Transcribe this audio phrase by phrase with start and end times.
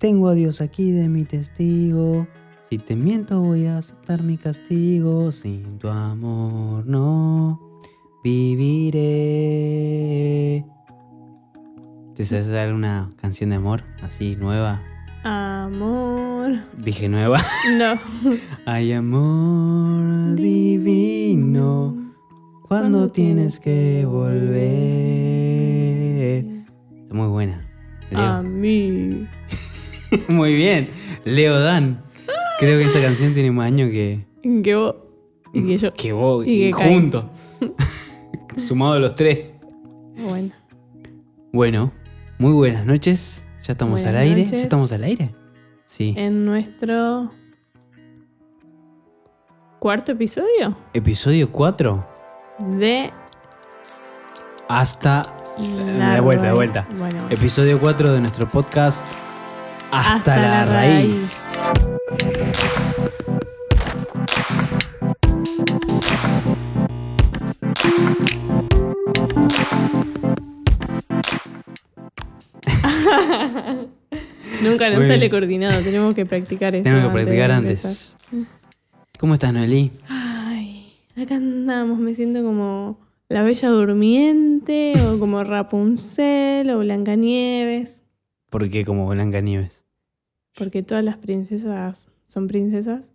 [0.00, 2.26] Tengo a Dios aquí de mi testigo.
[2.70, 5.30] Si te miento voy a aceptar mi castigo.
[5.30, 7.60] Sin tu amor no
[8.24, 9.04] viviré.
[12.14, 14.80] ¿Te sabes alguna canción de amor así nueva?
[15.22, 16.60] Amor.
[16.78, 17.42] Dije nueva.
[17.76, 17.98] No.
[18.64, 22.14] Hay amor divino
[22.66, 24.56] cuando tienes que volver.
[27.02, 27.60] Está muy buena.
[28.14, 29.28] A mí.
[30.28, 30.90] Muy bien.
[31.24, 32.02] Leo Dan.
[32.58, 34.24] Creo que esa canción tiene más años que,
[34.62, 34.96] Que vos.
[35.52, 35.94] Y que yo.
[35.94, 37.00] que vos Y y que Caín.
[37.00, 37.24] juntos.
[38.56, 39.46] Sumados los tres.
[40.16, 40.50] Bueno.
[41.52, 41.92] Bueno,
[42.38, 43.44] muy buenas noches.
[43.64, 44.36] Ya estamos Buenas al aire.
[44.42, 44.50] noches.
[44.58, 45.34] ¿Ya estamos al aire?
[45.84, 46.14] Sí.
[46.16, 47.32] En nuestro.
[49.78, 52.06] Cuarto episodio Episodio 4
[52.78, 53.10] de.
[54.68, 55.34] hasta.
[55.98, 56.86] La de vuelta, de vuelta.
[56.90, 57.26] Bueno, bueno.
[57.30, 59.06] Episodio 4 de nuestro podcast
[59.92, 61.44] Hasta, la, raíz.
[74.62, 75.30] Nunca nos Muy sale bien.
[75.30, 76.84] coordinado, tenemos que practicar eso.
[76.84, 78.16] Tenemos que practicar antes.
[79.18, 79.90] ¿Cómo estás, Noelí?
[80.08, 88.02] Ay, acá andamos, me siento como la Bella Durmiente, o como Rapunzel, o Blancanieves,
[88.50, 89.79] Porque como Blanca Nieves.
[90.54, 93.10] Porque todas las princesas son princesas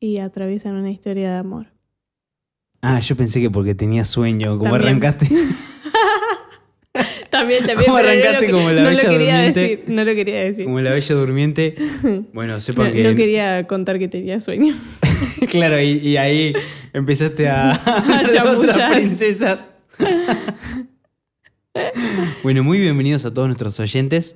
[0.00, 1.66] y atraviesan una historia de amor.
[2.82, 4.58] Ah, yo pensé que porque tenía sueño.
[4.58, 4.82] Como También.
[4.96, 5.26] arrancaste.
[7.30, 7.86] También, también.
[7.86, 9.60] ¿Cómo pero no arrancaste lo, como la no Bella lo quería Durmiente?
[9.60, 10.64] decir, no lo quería decir.
[10.64, 11.74] como la bella durmiente.
[12.32, 13.02] Bueno, No, sepan que.
[13.04, 14.74] no quería contar que tenía sueño.
[15.50, 16.52] claro, y, y ahí
[16.92, 17.70] empezaste a.
[17.72, 19.68] a las princesas.
[22.42, 24.34] bueno, muy bienvenidos a todos nuestros oyentes.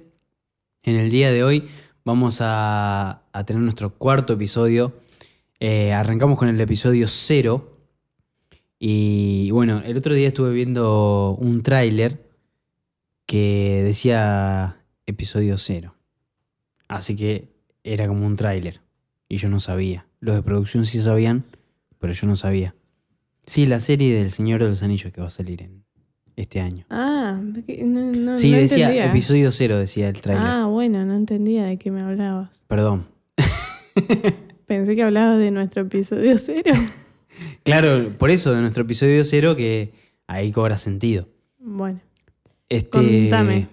[0.85, 1.65] En el día de hoy
[2.05, 4.93] vamos a, tener nuestro cuarto episodio.
[5.59, 7.79] Eh, arrancamos con el episodio cero.
[8.79, 12.31] Y bueno, el otro día estuve viendo un tráiler
[13.27, 15.95] que decía episodio cero.
[16.89, 18.81] Así que era como un tráiler.
[19.29, 20.07] Y yo no sabía.
[20.21, 21.45] Los de producción sí sabían,
[21.99, 22.75] pero yo no sabía.
[23.47, 25.84] Sí, la serie del Señor de los Anillos que va a salir en
[26.37, 26.85] este año.
[26.91, 29.07] Ah, no, no, Sí, no decía entendía.
[29.07, 30.45] episodio cero, decía el tráiler.
[30.47, 32.63] Ah, bueno, no entendía de qué me hablabas.
[32.69, 33.07] Perdón.
[34.67, 36.75] Pensé que hablabas de nuestro episodio cero.
[37.63, 39.93] Claro, por eso de nuestro episodio cero que
[40.27, 41.29] ahí cobra sentido.
[41.59, 42.01] Bueno,
[42.69, 43.69] Este, contame.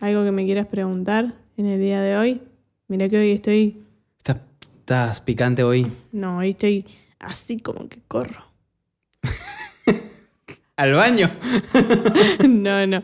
[0.00, 2.42] ¿Algo que me quieras preguntar en el día de hoy?
[2.88, 3.82] Mira que hoy estoy...
[4.18, 4.38] ¿Estás,
[4.80, 5.86] estás picante hoy?
[6.12, 6.84] No, hoy estoy
[7.18, 8.44] así como que corro.
[10.76, 11.30] ¿Al baño?
[12.48, 13.02] no, no.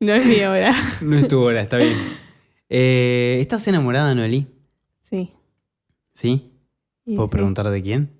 [0.00, 0.74] No es mi hora.
[1.02, 1.96] No es tu hora, está bien.
[2.68, 4.46] Eh, ¿Estás enamorada, Noelí?
[5.10, 5.30] Sí.
[6.14, 6.50] ¿Sí?
[7.04, 7.30] ¿Puedo sí.
[7.32, 8.10] preguntar de quién?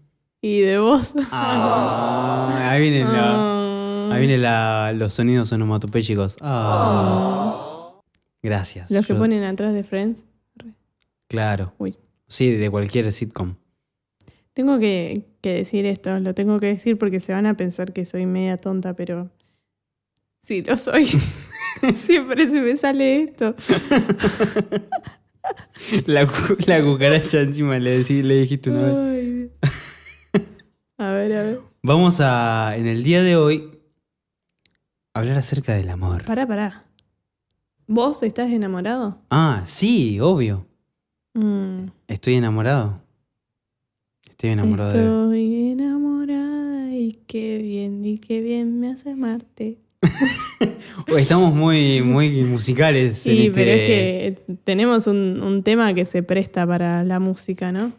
[0.43, 1.15] Y de vos.
[1.31, 4.11] Ah, ahí vienen, la- Ah.
[4.13, 6.37] ahí vienen la- los sonidos onomatopéyicos.
[6.43, 7.95] Ah.
[8.43, 8.91] Gracias.
[8.91, 10.27] Los que Yo- ponen atrás de Friends.
[11.29, 11.73] Claro.
[11.79, 11.97] Uy.
[12.29, 13.55] Sí, de cualquier sitcom.
[14.55, 18.05] Tengo que, que decir esto, lo tengo que decir porque se van a pensar que
[18.05, 19.31] soy media tonta, pero
[20.43, 21.07] sí, lo soy.
[21.95, 23.55] Siempre se me sale esto.
[26.07, 26.27] La,
[26.67, 28.97] la cucaracha encima le, decí- le dijiste una vez.
[28.97, 29.51] Ay.
[30.97, 31.61] A ver, a ver.
[31.83, 33.79] Vamos a, en el día de hoy,
[35.13, 36.25] hablar acerca del amor.
[36.25, 36.85] Pará, pará.
[37.87, 39.19] ¿Vos estás enamorado?
[39.31, 40.67] Ah, sí, obvio.
[41.35, 43.03] Mm, Estoy enamorado.
[44.35, 44.99] Estoy enamorado de...
[44.99, 49.79] Estoy enamorada y qué bien, y qué bien me hace amarte.
[51.07, 53.53] Estamos muy, muy musicales en Sí, este...
[53.53, 57.93] pero es que tenemos un, un tema que se presta para la música, ¿no?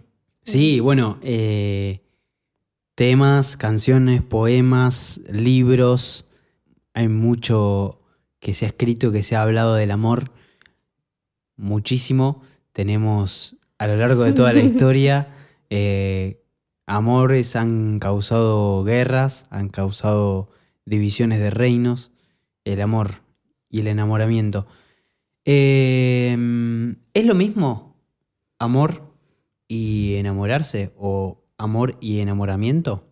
[0.44, 2.01] Sí, bueno, eh,
[2.96, 6.25] temas, canciones, poemas, libros.
[6.94, 8.02] Hay mucho
[8.41, 10.25] que se ha escrito, que se ha hablado del amor.
[11.56, 12.41] Muchísimo.
[12.73, 15.29] Tenemos a lo largo de toda la historia
[15.70, 16.41] eh,
[16.85, 20.50] amores han causado guerras, han causado
[20.85, 22.12] divisiones de reinos,
[22.64, 23.22] el amor
[23.70, 24.67] y el enamoramiento.
[25.46, 26.35] Eh,
[27.14, 27.96] ¿Es lo mismo
[28.59, 29.14] amor
[29.67, 33.08] y enamorarse o amor y enamoramiento?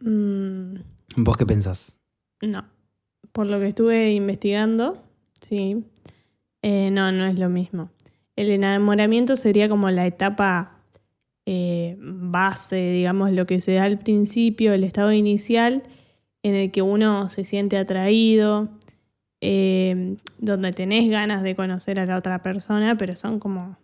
[0.00, 0.76] Mm,
[1.16, 1.98] ¿Vos qué pensás?
[2.40, 2.64] no.
[3.32, 5.02] Por lo que estuve investigando,
[5.40, 5.86] sí.
[6.60, 7.88] eh, no, no es lo mismo.
[8.36, 10.71] El enamoramiento sería como la etapa
[11.46, 15.82] eh, base, digamos, lo que se da al principio, el estado inicial,
[16.42, 18.68] en el que uno se siente atraído,
[19.40, 23.76] eh, donde tenés ganas de conocer a la otra persona, pero son como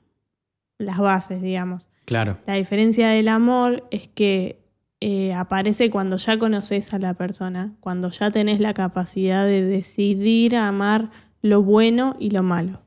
[0.78, 1.90] las bases, digamos.
[2.04, 2.38] Claro.
[2.46, 4.60] La diferencia del amor es que
[5.00, 10.56] eh, aparece cuando ya conoces a la persona, cuando ya tenés la capacidad de decidir
[10.56, 11.10] amar
[11.42, 12.82] lo bueno y lo malo.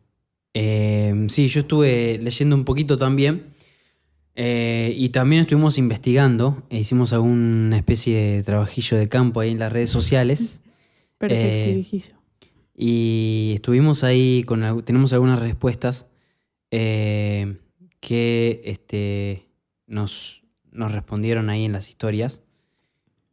[0.54, 3.51] Eh, sí, yo estuve leyendo un poquito también.
[4.44, 6.64] Eh, y también estuvimos investigando.
[6.72, 10.62] e hicimos alguna especie de trabajillo de campo ahí en las redes sociales.
[11.20, 12.16] Perfecto, Eh.
[12.76, 16.08] Y estuvimos ahí con tenemos algunas respuestas
[16.72, 17.58] eh,
[18.00, 19.46] que este,
[19.86, 20.42] nos,
[20.72, 22.42] nos respondieron ahí en las historias.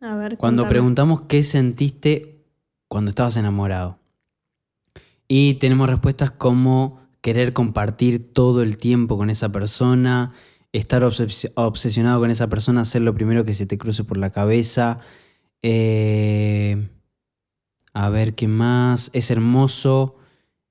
[0.03, 0.69] A ver, Cuando contame.
[0.75, 2.45] preguntamos qué sentiste
[2.87, 3.99] cuando estabas enamorado.
[5.27, 10.35] Y tenemos respuestas como querer compartir todo el tiempo con esa persona,
[10.73, 14.31] estar obses- obsesionado con esa persona, hacer lo primero que se te cruce por la
[14.31, 15.01] cabeza.
[15.63, 16.89] eh,
[17.95, 19.11] a ver qué más.
[19.13, 20.15] Es hermoso.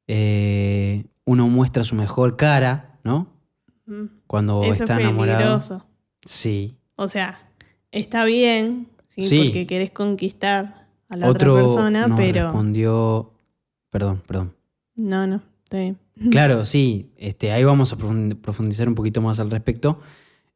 [0.09, 3.27] eh, uno muestra su mejor cara, ¿no?
[3.85, 5.39] Mm, Cuando Eso está es enamorado.
[5.39, 5.85] peligroso.
[6.25, 6.77] Sí.
[6.95, 7.39] O sea,
[7.91, 9.23] está bien, ¿sí?
[9.23, 9.43] Sí.
[9.45, 12.43] porque querés conquistar a la Otro otra persona, nos pero.
[12.45, 13.33] respondió.
[13.89, 14.53] Perdón, perdón.
[14.95, 15.97] No, no, está bien.
[16.31, 19.99] Claro, sí, este, ahí vamos a profund- profundizar un poquito más al respecto.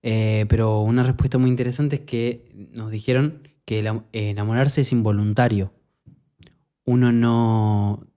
[0.03, 2.41] Eh, pero una respuesta muy interesante es que
[2.73, 5.71] nos dijeron que el enamorarse es involuntario.
[6.85, 8.07] Uno no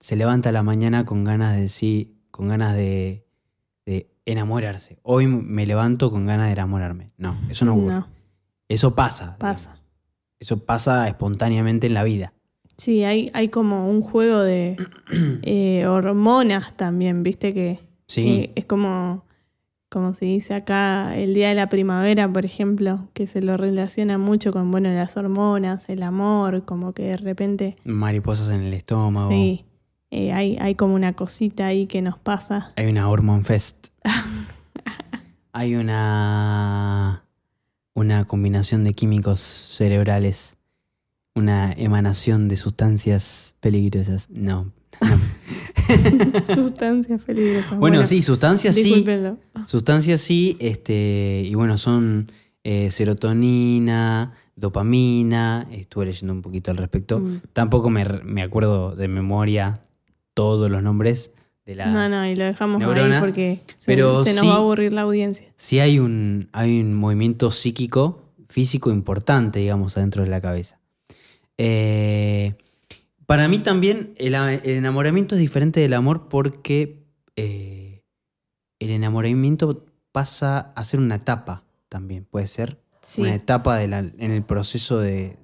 [0.00, 3.24] se levanta a la mañana con ganas de sí, con ganas de,
[3.86, 4.98] de enamorarse.
[5.02, 7.10] Hoy me levanto con ganas de enamorarme.
[7.16, 7.94] No, eso no ocurre.
[7.94, 8.08] No,
[8.68, 9.36] Eso pasa.
[9.38, 9.80] pasa.
[10.38, 12.34] Eso pasa espontáneamente en la vida.
[12.76, 14.76] Sí, hay, hay como un juego de
[15.42, 18.28] eh, hormonas también, viste que Sí.
[18.28, 19.24] eh, es como,
[19.88, 24.18] como se dice acá, el día de la primavera, por ejemplo, que se lo relaciona
[24.18, 29.30] mucho con bueno las hormonas, el amor, como que de repente, Mariposas en el estómago.
[29.32, 29.64] sí,
[30.10, 32.72] eh, hay, hay como una cosita ahí que nos pasa.
[32.76, 33.88] Hay una Hormone Fest.
[35.52, 37.24] Hay una.
[37.94, 40.53] Una combinación de químicos cerebrales.
[41.36, 44.30] Una emanación de sustancias peligrosas.
[44.30, 44.70] No.
[46.54, 47.76] Sustancias peligrosas.
[47.78, 49.04] Bueno, sí, sustancias sí.
[49.66, 50.56] Sustancias sí.
[50.60, 52.30] Este, y bueno, son
[52.62, 55.66] eh, serotonina, dopamina.
[55.72, 57.18] Estuve leyendo un poquito al respecto.
[57.18, 57.40] Mm.
[57.52, 59.80] Tampoco me, me acuerdo de memoria
[60.34, 61.32] todos los nombres
[61.66, 61.92] de las.
[61.92, 64.58] No, no, y lo dejamos neuronas, ahí porque se, pero se nos sí- va a
[64.58, 65.48] aburrir la audiencia.
[65.56, 70.78] sí hay un, hay un movimiento psíquico, físico importante, digamos, adentro de la cabeza.
[71.58, 72.54] Eh,
[73.26, 77.04] para mí también el, enamoramiento es diferente del amor porque
[77.36, 78.02] eh,
[78.78, 82.78] el enamoramiento pasa a ser una etapa también, puede ser.
[83.02, 85.38] Sí, Una etapa de la- en el proceso de,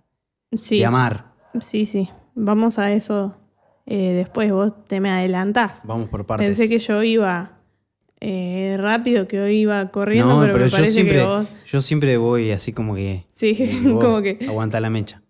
[0.57, 1.33] sí, de amar.
[1.61, 2.09] sí, sí.
[2.35, 3.37] Vamos a eso
[3.87, 4.51] eh, después.
[4.53, 5.83] Vos te me adelantás.
[5.85, 6.47] Vamos por partes.
[6.47, 7.59] Pensé que yo iba
[8.21, 11.49] eh, rápido, que hoy iba corriendo, no, pero, pero, me yo parece siempre, que vos...
[11.67, 13.25] yo siempre voy así como que...
[13.33, 15.23] Sí, y vos como que Aguanta la mecha.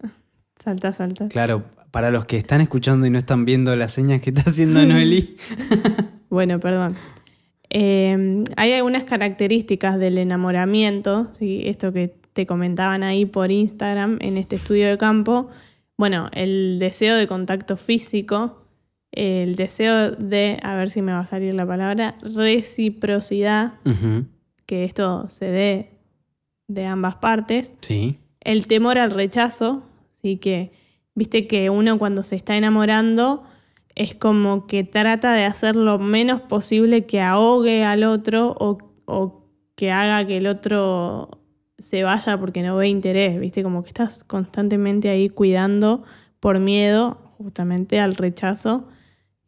[0.62, 1.28] Salta, salta.
[1.28, 4.84] Claro, para los que están escuchando y no están viendo las señas que está haciendo
[4.84, 5.36] Noeli.
[6.30, 6.94] Bueno, perdón.
[7.70, 11.62] Eh, hay algunas características del enamoramiento, ¿sí?
[11.64, 15.50] esto que te comentaban ahí por Instagram en este estudio de campo.
[15.96, 18.64] Bueno, el deseo de contacto físico,
[19.12, 23.74] el deseo de, a ver si me va a salir la palabra, reciprocidad,
[24.66, 25.90] que esto se dé
[26.68, 27.74] de ambas partes.
[27.80, 28.18] Sí.
[28.40, 29.82] El temor al rechazo,
[30.20, 30.72] sí que,
[31.14, 33.42] viste que uno cuando se está enamorando
[33.94, 39.46] es como que trata de hacer lo menos posible que ahogue al otro o, o
[39.74, 41.42] que haga que el otro
[41.78, 46.04] se vaya porque no ve interés, viste, como que estás constantemente ahí cuidando
[46.38, 48.86] por miedo justamente al rechazo.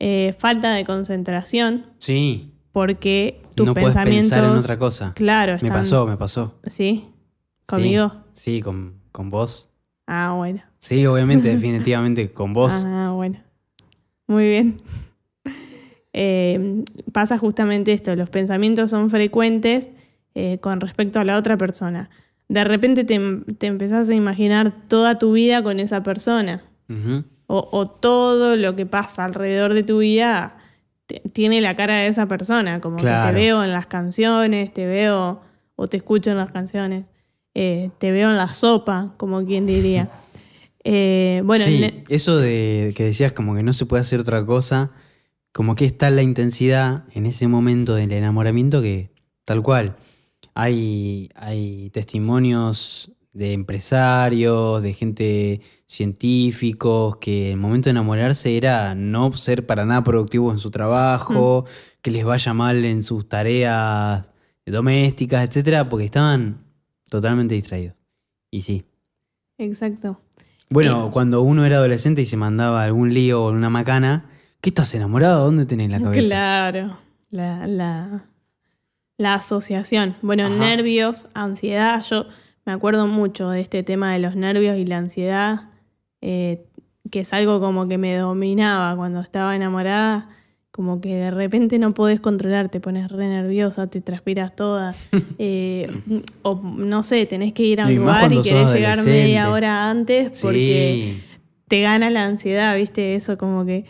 [0.00, 2.52] Eh, falta de concentración Sí.
[2.72, 4.30] porque tus no puedes pensamientos...
[4.30, 5.12] pensar en otra cosa.
[5.14, 5.72] Claro, Me están...
[5.72, 6.58] pasó, me pasó.
[6.66, 7.04] ¿Sí?
[7.66, 8.12] ¿Conmigo?
[8.32, 9.68] Sí, con, con vos.
[10.14, 10.60] Ah, bueno.
[10.78, 12.84] Sí, obviamente, definitivamente con vos.
[12.86, 13.38] Ah, bueno.
[14.26, 14.76] Muy bien.
[16.12, 19.90] Eh, pasa justamente esto, los pensamientos son frecuentes
[20.34, 22.10] eh, con respecto a la otra persona.
[22.48, 23.18] De repente te,
[23.56, 26.62] te empezás a imaginar toda tu vida con esa persona
[27.46, 30.58] o, o todo lo que pasa alrededor de tu vida
[31.06, 34.84] te- tiene la cara de esa persona, como que te veo en las canciones, te
[34.86, 35.40] veo
[35.76, 37.10] o te escucho en las canciones,
[37.54, 40.10] eh, te veo en la sopa, como quien diría.
[40.84, 44.90] Eh, bueno, sí, eso de que decías como que no se puede hacer otra cosa,
[45.52, 49.12] como que está la intensidad en ese momento del enamoramiento que
[49.44, 49.94] tal cual.
[50.54, 59.32] Hay, hay testimonios de empresarios, de gente científicos, que el momento de enamorarse era no
[59.34, 61.64] ser para nada productivos en su trabajo,
[62.02, 64.26] que les vaya mal en sus tareas
[64.66, 66.71] domésticas, etcétera, porque estaban
[67.12, 67.94] totalmente distraídos.
[68.50, 68.86] Y sí.
[69.58, 70.18] Exacto.
[70.70, 74.30] Bueno, cuando uno era adolescente y se mandaba algún lío o una macana,
[74.62, 75.44] ¿qué estás enamorado?
[75.44, 76.26] ¿Dónde tenés la cabeza?
[76.26, 76.96] Claro,
[77.30, 78.24] la, la,
[79.18, 80.16] la asociación.
[80.22, 80.54] Bueno, Ajá.
[80.54, 82.02] nervios, ansiedad.
[82.02, 82.24] Yo
[82.64, 85.68] me acuerdo mucho de este tema de los nervios y la ansiedad,
[86.22, 86.64] eh,
[87.10, 90.30] que es algo como que me dominaba cuando estaba enamorada.
[90.72, 94.94] Como que de repente no podés controlar, te pones re nerviosa, te transpiras toda.
[95.38, 95.86] eh,
[96.40, 99.90] o no sé, tenés que ir a un y lugar y querés llegar media hora
[99.90, 101.22] antes porque Sí,
[101.68, 103.14] te gana la ansiedad, ¿viste?
[103.14, 103.84] Eso como que.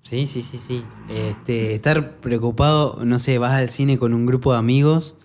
[0.00, 0.82] sí, sí, sí, sí.
[1.10, 5.16] Este, estar preocupado, no sé, vas al cine con un grupo de amigos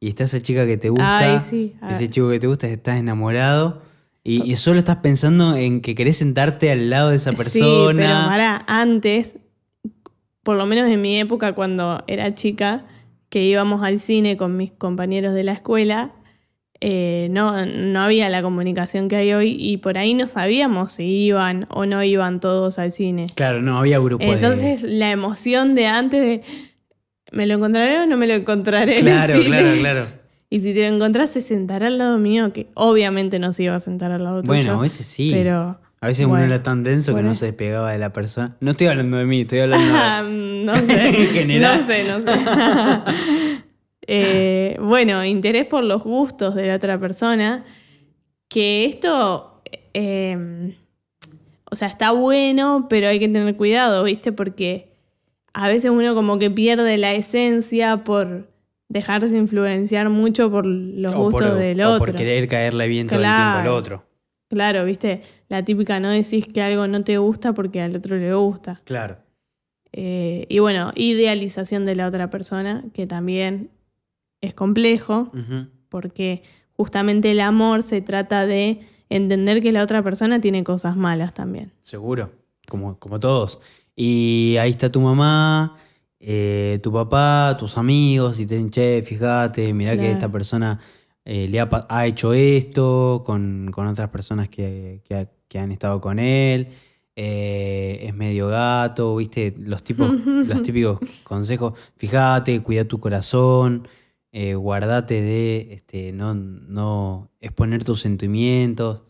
[0.00, 1.74] y está esa chica que te gusta, Ay, sí.
[1.80, 3.82] a ese chico que te gusta, estás enamorado
[4.22, 7.64] y, y solo estás pensando en que querés sentarte al lado de esa persona.
[7.90, 9.34] Sí, pero para antes,
[10.42, 12.82] por lo menos en mi época cuando era chica,
[13.28, 16.12] que íbamos al cine con mis compañeros de la escuela,
[16.80, 21.04] eh, no, no había la comunicación que hay hoy y por ahí no sabíamos si
[21.04, 23.26] iban o no iban todos al cine.
[23.34, 26.42] Claro, no había grupo de- Entonces la emoción de antes de
[27.32, 29.00] ¿me lo encontraré o no me lo encontraré?
[29.00, 29.58] en el Claro, cine?
[29.58, 30.08] claro, claro.
[30.50, 33.76] Y si te lo encontrás se sentará al lado mío, que obviamente no se iba
[33.76, 34.54] a sentar al lado tuyo.
[34.54, 35.28] Bueno, veces sí.
[35.30, 38.56] Pero A veces uno era tan denso que no se despegaba de la persona.
[38.60, 40.64] No estoy hablando de mí, estoy hablando de...
[40.64, 41.08] No sé.
[41.22, 41.80] En general.
[41.80, 43.64] No sé, no sé.
[44.10, 47.66] Eh, bueno, interés por los gustos de la otra persona.
[48.48, 49.60] Que esto,
[49.92, 50.74] eh,
[51.70, 54.32] o sea, está bueno, pero hay que tener cuidado, ¿viste?
[54.32, 54.88] Porque
[55.52, 58.48] a veces uno como que pierde la esencia por
[58.88, 61.98] dejarse influenciar mucho por los o gustos por, del o otro.
[61.98, 64.04] por querer caerle bien todo el tiempo al otro.
[64.48, 65.20] Claro, ¿viste?
[65.48, 68.80] La típica no decís que algo no te gusta porque al otro le gusta.
[68.84, 69.18] Claro.
[69.92, 73.70] Eh, y bueno, idealización de la otra persona, que también
[74.40, 75.32] es complejo,
[75.88, 76.42] porque
[76.76, 81.72] justamente el amor se trata de entender que la otra persona tiene cosas malas también.
[81.80, 82.30] Seguro,
[82.68, 83.60] como, como todos.
[83.96, 85.76] Y ahí está tu mamá,
[86.20, 90.78] eh, tu papá, tus amigos, y te dicen, che, fíjate, mirá que esta persona
[91.24, 96.18] eh, le ha, hecho esto con, con otras personas que, que que han estado con
[96.18, 96.68] él,
[97.16, 100.12] eh, es medio gato, viste, los, tipos,
[100.46, 103.88] los típicos consejos, fíjate, cuida tu corazón,
[104.30, 109.02] eh, guardate de este, no, no exponer tus sentimientos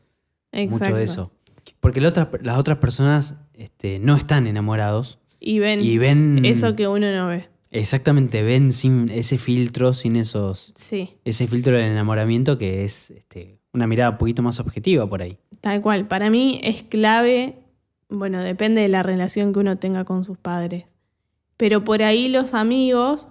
[0.69, 1.33] mucho de eso.
[1.81, 6.75] Porque la otra- las otras personas este, no están enamorados Y ven, y ven eso
[6.77, 7.47] que uno no ve.
[7.71, 13.59] exactamente ven sin ese filtro, sin esos Sí, ese filtro del enamoramiento que es este,
[13.75, 15.37] una mirada un poquito más objetiva por ahí.
[15.61, 16.07] Tal cual.
[16.07, 17.59] Para mí es clave,
[18.09, 20.85] bueno, depende de la relación que uno tenga con sus padres.
[21.57, 23.29] Pero por ahí los amigos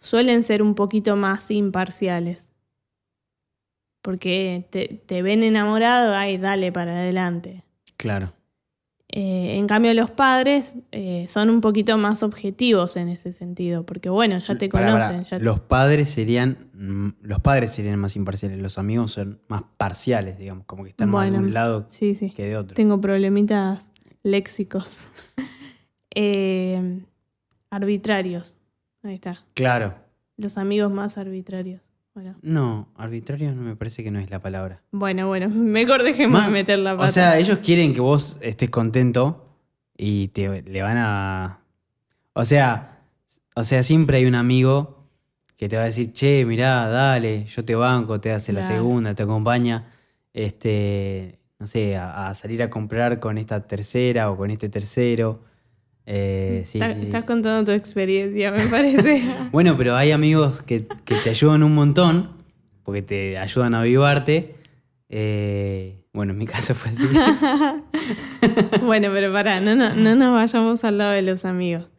[0.00, 2.52] suelen ser un poquito más imparciales.
[4.02, 7.64] Porque te, ven enamorado, ay, dale para adelante.
[7.96, 8.32] Claro.
[9.18, 14.10] Eh, en cambio, los padres eh, son un poquito más objetivos en ese sentido, porque
[14.10, 15.24] bueno, ya te conocen.
[15.24, 19.62] ya te- Los padres serían mm, los padres serían más imparciales, los amigos son más
[19.78, 22.30] parciales, digamos, como que están más de un lado Sí, sí.
[22.30, 22.74] que de otro.
[22.74, 23.90] Tengo problemitas
[24.22, 25.08] léxicos.
[26.18, 27.02] Eh,
[27.70, 28.56] arbitrarios.
[29.02, 29.44] Ahí está.
[29.54, 29.94] Claro.
[30.38, 31.82] Los amigos más arbitrarios.
[32.16, 34.82] Bueno, No, arbitrario no me parece que no es la palabra.
[34.90, 37.06] bueno, bueno mejor dejemos Más- de meter la pata.
[37.08, 39.50] O sea, ellos quieren que vos estés contento
[39.98, 41.58] y te le van a.
[42.32, 43.00] O sea,
[43.54, 45.04] o sea, siempre hay un amigo
[45.58, 49.14] que te va a decir, che, mirá, dale, yo te banco, te hace la segunda,
[49.14, 49.84] te acompaña,
[50.32, 55.40] este, no sé, a, a salir a comprar con esta tercera o con este tercero.
[56.06, 59.22] Eh, sí, Está- sí, sí, estás contando tu experiencia, me parece.
[59.52, 62.30] Bueno, pero hay amigos que, que te ayudan un montón,
[62.84, 64.54] porque te ayudan a avivarte.
[65.08, 67.06] Eh, bueno, en mi caso fue así.
[68.82, 71.92] bueno, pero pará, no, no, no nos vayamos al lado de los amigos.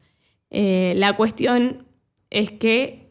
[0.50, 1.86] Eh, la cuestión
[2.30, 3.08] es que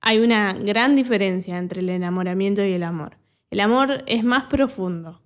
[0.00, 3.16] hay una gran diferencia entre el enamoramiento y el amor.
[3.50, 5.20] El amor es más profundo.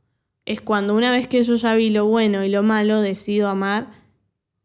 [0.47, 3.89] Es cuando una vez que yo ya vi lo bueno y lo malo, decido amar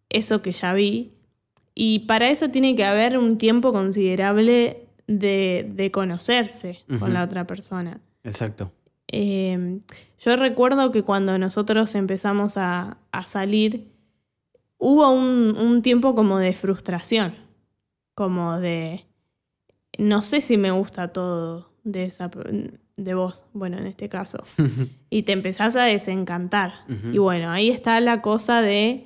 [0.09, 1.13] eso que ya vi.
[1.73, 7.45] Y para eso tiene que haber un tiempo considerable de, de conocerse con la otra
[7.45, 7.99] persona.
[8.23, 8.71] Exacto.
[9.09, 9.79] Eh,
[10.19, 13.87] yo recuerdo que cuando nosotros empezamos a, a salir,
[14.77, 17.35] hubo un, un tiempo como de frustración,
[18.15, 19.05] como de,
[19.97, 22.29] no sé si me gusta todo de esa...
[22.97, 24.43] de vos, bueno, en este caso.
[25.09, 26.73] y te empezás a desencantar.
[27.13, 29.05] Y bueno, ahí está la cosa de...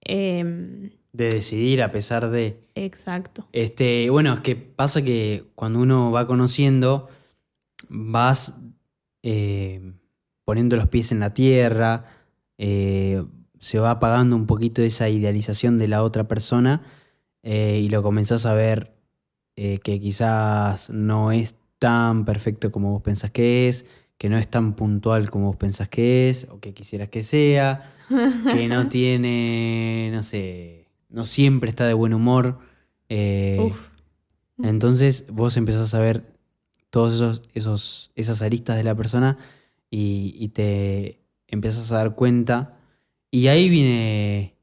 [0.00, 2.60] em, De decidir a pesar de...
[2.74, 3.48] exacto.
[3.52, 7.08] Este, bueno, es que pasa que cuando uno va conociendo,
[7.88, 8.60] vas
[9.22, 9.92] eh,
[10.44, 12.04] poniendo los pies en la tierra,
[12.58, 13.24] eh,
[13.58, 16.82] se va apagando un poquito esa idealización de la otra persona
[17.42, 18.94] eh, y lo comenzás a ver
[19.56, 23.86] que quizás no es tan perfecto como vos pensás que es,
[24.16, 27.92] que no es tan puntual como vos pensás que es, o que quisieras que sea,
[28.08, 32.58] que no tiene, no sé, no siempre está de buen humor.
[33.08, 33.88] eh, Uf.
[34.62, 36.34] entonces vos empezás a ver
[36.90, 39.38] todos esos, esos, esas aristas de la persona
[39.90, 42.78] y, y te empezás a dar cuenta.
[43.30, 44.54] Y ahí viene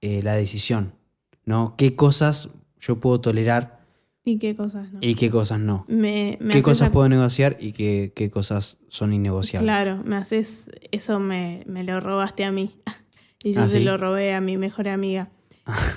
[0.00, 0.94] eh, la decisión,
[1.44, 1.74] ¿no?
[1.76, 2.48] ¿Qué cosas
[2.80, 3.81] yo puedo tolerar
[4.24, 5.00] ¿Y qué cosas no?
[5.02, 5.84] y qué cosas no?
[5.88, 9.66] Me, me ¿Qué cosas puedo negociar y qué, qué cosas son innegociables?
[9.66, 10.70] Claro, me haces.
[10.92, 12.70] Eso me, me lo robaste a mí.
[13.44, 13.84] Y yo ¿Ah, se sí?
[13.84, 15.28] lo robé a mi mejor amiga.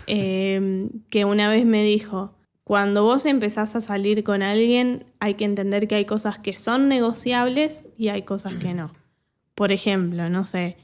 [0.08, 5.46] Eh, que una vez me dijo: Cuando vos empezás a salir con alguien, hay que
[5.46, 8.92] entender que hay cosas que son negociables y hay cosas que no.
[9.54, 10.78] Por ejemplo, no sé,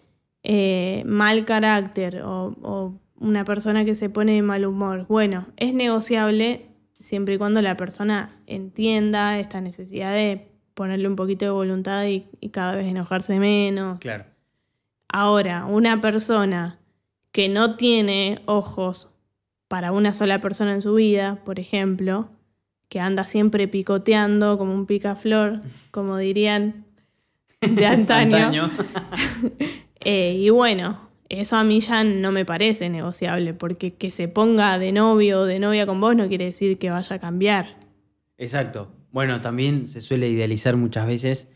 [0.43, 5.07] eh, mal carácter o, o una persona que se pone de mal humor.
[5.09, 6.67] Bueno, es negociable
[7.01, 12.25] siempre y cuando la persona entienda esta necesidad de ponerle un poquito de voluntad y,
[12.39, 13.99] y cada vez enojarse menos.
[13.99, 14.25] Claro.
[15.09, 16.79] Ahora, una persona
[17.31, 19.09] que no tiene ojos
[19.67, 22.29] para una sola persona en su vida, por ejemplo,
[22.89, 26.85] que anda siempre picoteando como un picaflor, como dirían
[27.61, 28.71] de antaño.
[30.03, 34.77] Eh, y bueno, eso a mí ya no me parece negociable, porque que se ponga
[34.77, 37.79] de novio o de novia con vos no quiere decir que vaya a cambiar.
[38.37, 38.91] Exacto.
[39.11, 41.47] Bueno, también se suele idealizar muchas veces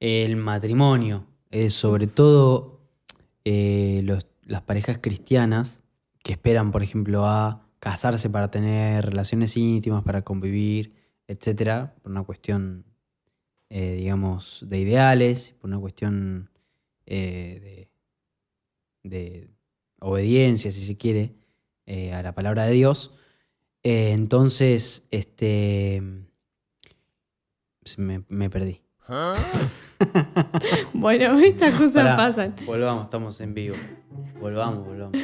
[0.00, 2.80] el matrimonio, eh, sobre todo
[3.44, 4.04] eh,
[4.46, 5.82] las parejas cristianas
[6.22, 10.94] que esperan, por ejemplo, a casarse para tener relaciones íntimas, para convivir,
[11.28, 12.84] etcétera, por una cuestión,
[13.68, 16.50] eh, digamos, de ideales, por una cuestión
[17.06, 17.88] eh, de,
[19.04, 19.48] de
[20.00, 21.34] obediencia, si se quiere,
[21.86, 23.14] eh, a la palabra de Dios.
[23.84, 26.02] Eh, entonces, este.
[27.96, 28.80] Me, me perdí.
[30.92, 32.54] Bueno, estas cosas Pará, pasan.
[32.66, 33.76] Volvamos, estamos en vivo.
[34.40, 35.18] Volvamos, volvamos.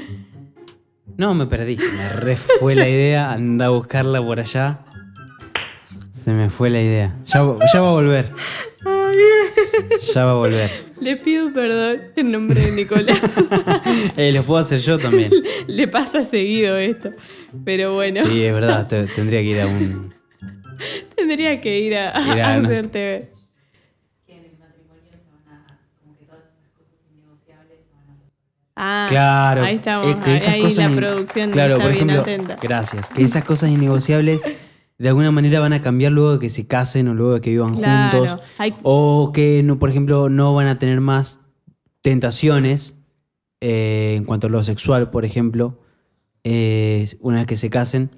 [1.17, 1.77] No, me perdí.
[1.77, 3.33] Se me re fue la idea.
[3.33, 4.85] Anda a buscarla por allá.
[6.13, 7.19] Se me fue la idea.
[7.27, 7.41] Ya,
[7.73, 8.33] ya va a volver.
[10.15, 10.90] Ya va a volver.
[11.01, 13.19] Le pido perdón en nombre de Nicolás.
[14.17, 15.31] Eh, lo puedo hacer yo también.
[15.67, 17.11] Le pasa seguido esto.
[17.65, 18.87] Pero bueno, Sí, es verdad.
[18.87, 20.15] te- tendría que ir a un.
[21.17, 23.29] tendría que ir a, Ir a- a hacer TV.
[28.77, 29.63] Ah, Claro.
[29.65, 30.07] Ahí estamos.
[30.09, 32.57] es que ahí, esas ahí cosas la in- producción Claro, está por bien ejemplo, atenta.
[32.63, 33.11] gracias.
[33.11, 34.41] Que esas cosas innegociables
[35.01, 37.51] de alguna manera van a cambiar luego de que se casen o luego de que
[37.51, 38.19] vivan Claro.
[38.19, 38.39] juntos.
[38.59, 41.41] Hay- O que, no, por ejemplo, no van a tener más
[42.03, 42.97] tentaciones
[43.63, 45.79] eh, en cuanto a lo sexual, por ejemplo,
[46.45, 48.11] eh, una vez que se casen.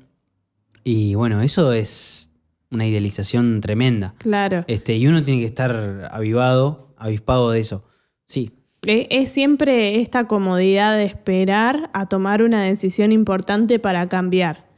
[0.85, 2.31] Y bueno, eso es
[2.71, 4.15] una idealización tremenda.
[4.19, 4.65] Claro.
[4.69, 7.85] Este, y uno tiene que estar avivado, avispado de eso.
[8.29, 8.51] Sí,
[8.85, 14.72] E- Es siempre esta comodidad de esperar a tomar una decisión importante para cambiar.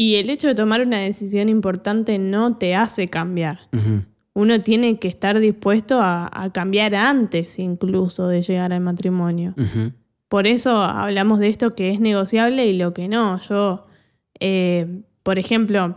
[0.00, 3.58] Y el hecho de tomar una decisión importante no te hace cambiar.
[4.32, 9.56] Uno tiene que estar dispuesto a, a cambiar antes incluso de llegar al matrimonio.
[10.28, 13.40] Por eso hablamos de esto que es negociable y lo que no.
[13.40, 13.86] Yo,
[14.38, 15.96] eh, por ejemplo,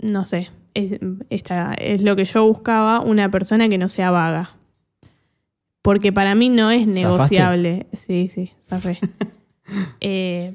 [0.00, 4.54] no sé, es, esta es lo que yo buscaba, una persona que no sea vaga.
[5.82, 7.02] Porque para mí no es ¿Zafaste?
[7.02, 7.86] negociable.
[7.94, 9.00] Sí, sí, zafé.
[10.00, 10.54] Eh,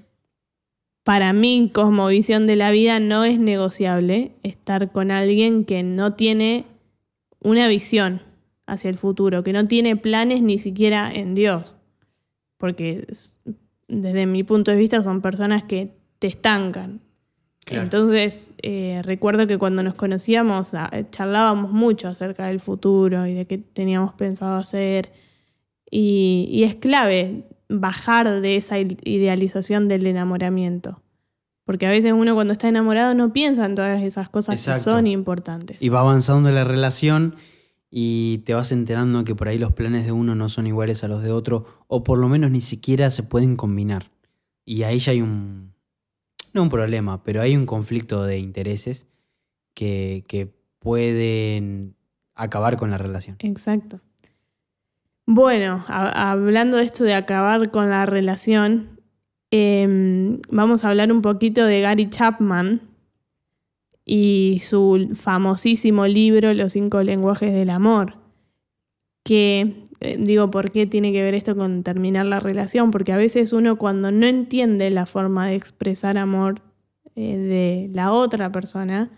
[1.12, 6.64] para mi cosmovisión de la vida no es negociable estar con alguien que no tiene
[7.42, 8.22] una visión
[8.66, 11.76] hacia el futuro, que no tiene planes ni siquiera en Dios.
[12.58, 13.06] Porque
[13.90, 17.02] desde mi punto de vista son personas que te estancan.
[17.66, 17.84] Claro.
[17.84, 23.46] Entonces, eh, recuerdo que cuando nos conocíamos a- charlábamos mucho acerca del futuro y de
[23.48, 25.12] qué teníamos pensado hacer.
[25.90, 27.44] Y, y es clave
[27.80, 31.02] bajar de esa idealización del enamoramiento.
[31.64, 34.84] Porque a veces uno cuando está enamorado no piensa en todas esas cosas Exacto.
[34.84, 35.82] que son importantes.
[35.82, 37.36] Y va avanzando la relación
[37.90, 41.08] y te vas enterando que por ahí los planes de uno no son iguales a
[41.08, 44.12] los de otro, o por lo menos ni siquiera se pueden combinar.
[44.66, 45.74] Y ahí ya hay un,
[46.54, 49.08] no un problema, pero hay un conflicto de intereses
[49.74, 51.96] que, que pueden
[52.34, 53.36] acabar con la relación.
[53.40, 54.02] Exacto.
[55.34, 59.00] Bueno, hablando de esto de acabar con la relación,
[59.50, 62.82] em, vamos a hablar un poquito de Gary Chapman
[64.04, 68.16] y su famosísimo libro Los cinco lenguajes del amor.
[69.24, 72.92] Que, eh, digo, ¿por qué tiene que ver esto con terminar la relación?
[72.92, 76.62] Porque a veces uno cuando no entiende la forma de expresar amor
[77.16, 79.10] eh, de la otra persona,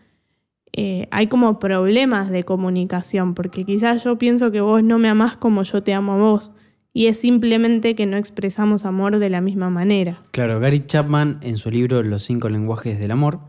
[0.76, 5.38] eh, hay como problemas de comunicación, porque quizás yo pienso que vos no me amás
[5.38, 6.52] como yo te amo a vos,
[6.92, 10.24] y es simplemente que no expresamos amor de la misma manera.
[10.32, 13.40] Claro, Gary Chapman en su libro Los cinco lenguajes del amor,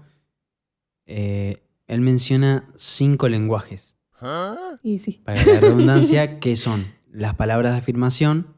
[1.07, 3.97] eh, él menciona cinco lenguajes,
[4.83, 8.49] Y sí, para la redundancia, que son las palabras de afirmación,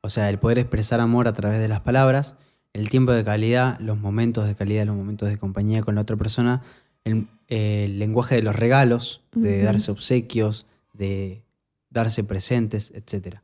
[0.00, 2.34] o sea, el poder expresar amor a través de las palabras,
[2.72, 6.16] el tiempo de calidad, los momentos de calidad, los momentos de compañía con la otra
[6.16, 6.62] persona,
[7.04, 11.42] el, eh, el lenguaje de los regalos, de darse obsequios, de
[11.90, 13.36] darse presentes, etc.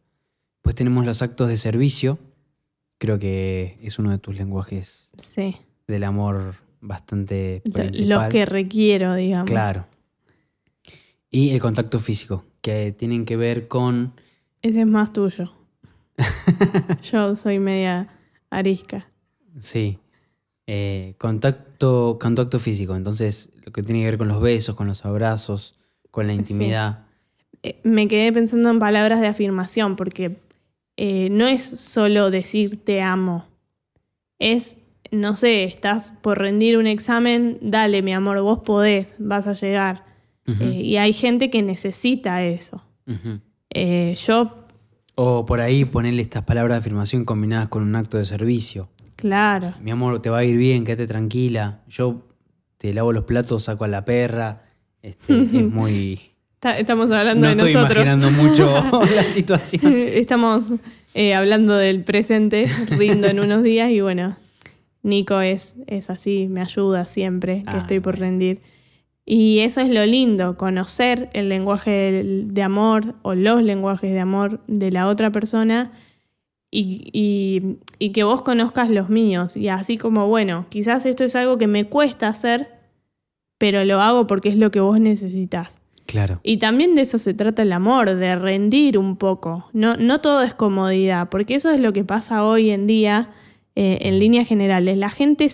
[0.62, 2.18] Pues tenemos los actos de servicio,
[2.98, 5.56] creo que es uno de tus lenguajes sí.
[5.86, 8.08] del amor bastante principal.
[8.08, 9.50] Los que requiero, digamos.
[9.50, 9.86] Claro.
[11.30, 14.14] Y el contacto físico, que tienen que ver con...
[14.62, 15.52] Ese es más tuyo.
[17.02, 18.08] yo soy media
[18.50, 19.08] arisca.
[19.60, 19.98] Sí.
[20.70, 22.94] Eh, contacto, contacto físico.
[22.94, 25.74] Entonces, lo que tiene que ver con los besos, con los abrazos,
[26.10, 27.06] con la intimidad.
[27.62, 30.36] Eh, me quedé pensando en palabras de afirmación, porque
[30.98, 33.46] eh, no es solo decir te amo.
[34.38, 39.54] Es, no sé, estás por rendir un examen, dale, mi amor, vos podés, vas a
[39.54, 40.04] llegar.
[40.60, 42.82] Eh, y hay gente que necesita eso.
[43.70, 44.66] Eh, yo,
[45.14, 48.88] O por ahí ponerle estas palabras de afirmación combinadas con un acto de servicio.
[49.18, 51.80] Claro, Mi amor, te va a ir bien, quédate tranquila.
[51.88, 52.22] Yo
[52.78, 54.62] te lavo los platos, saco a la perra.
[55.02, 56.20] Este, es muy...
[56.60, 58.04] ta- estamos hablando No de estoy nosotros.
[58.06, 59.82] imaginando mucho la situación.
[59.96, 60.74] Estamos
[61.14, 64.36] eh, hablando del presente, rindo en unos días y bueno,
[65.02, 68.60] Nico es, es así, me ayuda siempre que Ah, estoy por rendir.
[69.24, 74.60] Y eso es lo lindo, conocer el lenguaje de amor o los lenguajes de amor
[74.68, 75.92] de la otra persona
[76.70, 79.56] y, y- y que vos conozcas los míos.
[79.56, 82.68] Y así como, bueno, quizás esto es algo que me cuesta hacer,
[83.58, 85.80] pero lo hago porque es lo que vos necesitas.
[86.06, 86.40] Claro.
[86.42, 89.68] Y también de eso se trata el amor, de rendir un poco.
[89.72, 93.30] No, no todo es comodidad, porque eso es lo que pasa hoy en día
[93.74, 94.96] eh, en líneas generales.
[94.96, 95.46] La gente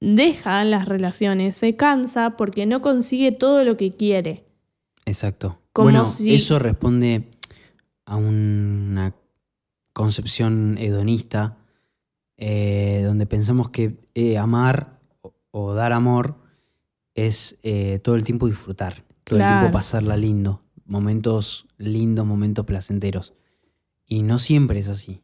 [0.00, 4.44] deja las relaciones, se cansa porque no consigue todo lo que quiere.
[5.04, 5.58] Exacto.
[5.72, 7.22] Como bueno, si- eso responde
[8.06, 9.14] a una
[9.96, 11.56] concepción hedonista
[12.36, 16.36] eh, donde pensamos que eh, amar o, o dar amor
[17.14, 23.32] es eh, todo el tiempo disfrutar, todo el tiempo pasarla lindo, momentos lindos, momentos placenteros.
[24.04, 25.22] Y no siempre es así.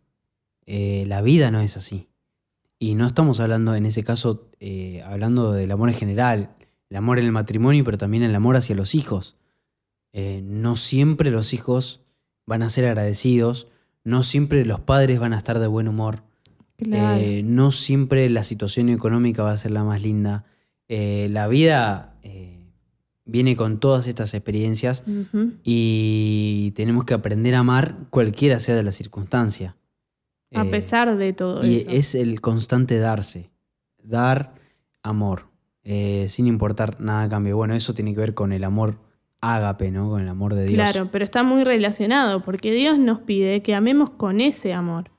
[0.64, 2.08] La vida no es así.
[2.78, 4.48] Y no estamos hablando, en ese caso,
[5.04, 6.56] hablando del amor en general,
[6.88, 9.36] el amor en el matrimonio, pero también el amor hacia los hijos.
[10.14, 12.00] No siempre los hijos
[12.46, 13.68] van a ser agradecidos,
[14.04, 16.22] no siempre los padres van a estar de buen humor,
[16.78, 17.20] Claro.
[17.20, 20.44] eh, no siempre la situación económica va a ser la más linda.
[20.88, 22.66] Eh, la vida eh,
[23.24, 25.04] viene con todas estas experiencias
[25.62, 29.76] y tenemos que aprender a amar cualquiera sea de la circunstancia.
[30.54, 31.90] A pesar de todo y eso.
[31.90, 33.50] es el constante darse,
[34.02, 34.54] dar
[35.02, 35.46] amor,
[35.84, 37.56] sin importar nada a cambio.
[37.56, 38.98] Bueno, eso tiene que ver con el amor
[39.42, 40.08] ágape, ¿no?
[40.08, 40.74] Con el amor de Dios.
[40.74, 45.10] Claro, pero está muy relacionado porque Dios nos pide que amemos con ese amor.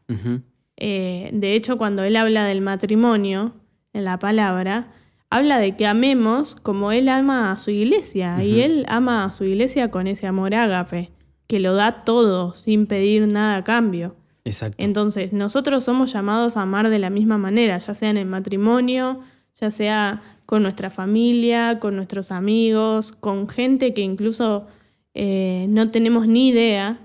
[0.77, 3.53] Eh, de hecho, cuando él habla del matrimonio,
[3.93, 4.91] en la palabra,
[5.29, 8.43] habla de que amemos como él ama a su iglesia.
[8.43, 11.11] Y él ama a su iglesia con ese amor ágape,
[11.47, 14.15] que lo da todo sin pedir nada a cambio.
[14.45, 14.75] Exacto.
[14.79, 19.21] Entonces, nosotros somos llamados a amar de la misma manera, ya sea en el matrimonio,
[19.55, 24.67] ya sea con nuestra familia, con nuestros amigos, con gente que incluso
[25.13, 26.99] eh, no tenemos ni idea,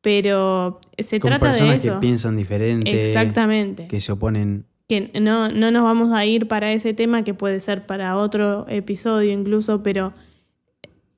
[0.00, 1.94] pero se con trata de personas eso.
[1.94, 3.86] que piensan diferente, Exactamente.
[3.88, 4.64] que se oponen.
[4.88, 8.66] Que no, no nos vamos a ir para ese tema, que puede ser para otro
[8.68, 10.12] episodio incluso, pero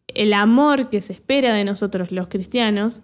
[0.08, 3.02] el amor que se espera de nosotros los cristianos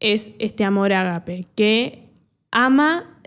[0.00, 2.10] es este amor ágape, que
[2.50, 3.18] ama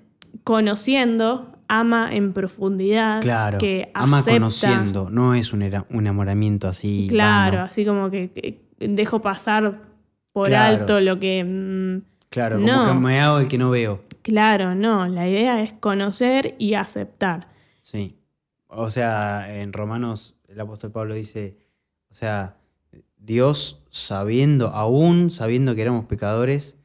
[0.44, 3.58] conociendo, ama en profundidad, Claro.
[3.58, 7.08] que ama acepta, conociendo, no es un, era- un enamoramiento así.
[7.10, 7.66] Claro, vano.
[7.68, 9.82] así como que, que dejo pasar
[10.32, 10.78] por Claro.
[10.82, 11.44] alto lo que...
[11.44, 12.88] mm, Claro, como No.
[12.88, 14.02] que me hago el que no veo.
[14.22, 17.48] claro, no, la idea es conocer y aceptar.
[17.82, 18.16] Sí.
[18.68, 21.58] O sea, en Romanos el apóstol Pablo dice,
[22.12, 22.58] o sea,
[23.18, 26.76] Dios, sabiendo, aún sabiendo que éramos pecadores,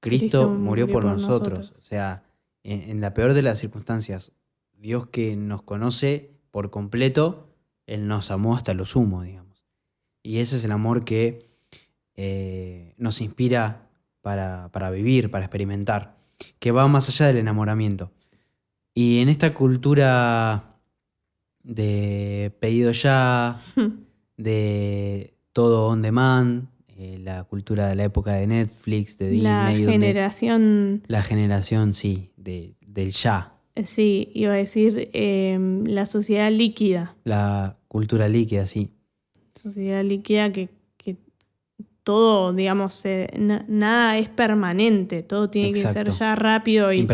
[0.00, 1.72] Cristo, murió, por, nosotros.
[1.78, 2.22] O sea,
[2.62, 4.32] en, en la peor de las circunstancias,
[4.72, 7.48] Dios que nos conoce por completo,
[7.86, 9.64] Él nos amó hasta lo sumo, digamos.
[10.22, 11.50] Y ese es el amor que
[12.16, 13.88] eh, nos inspira
[14.20, 16.16] para, para vivir, para experimentar,
[16.58, 18.10] que va más allá del enamoramiento.
[18.94, 20.76] Y en esta cultura
[21.62, 23.62] de pedido ya,
[24.36, 26.68] de todo on demand,
[27.02, 29.84] eh, la cultura de la época de Netflix, de La Disney.
[29.84, 36.50] donde- generación, la generación, sí, de- del ya, sí, iba a decir eh, la sociedad
[36.52, 37.16] líquida.
[37.24, 38.90] la cultura líquida, sí.
[39.54, 41.16] Sociedad líquida que, que
[42.02, 47.06] todo, digamos, eh, na- nada es permanente, todo tiene que ser ya rápido y, y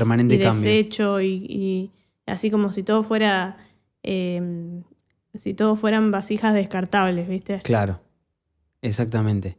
[0.64, 1.90] deshecho y, y
[2.26, 3.56] así como si todo fuera,
[4.02, 4.42] eh,
[5.34, 7.60] si todo fueran vasijas descartables, ¿viste?
[7.62, 8.00] Claro,
[8.82, 9.56] exactamente.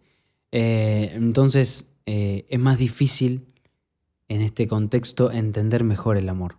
[0.52, 3.48] Eh, entonces, eh, es más difícil
[4.28, 6.58] en este contexto entender mejor el amor.